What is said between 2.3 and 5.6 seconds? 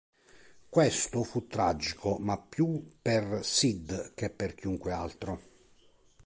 più per Sid che per chiunque altro.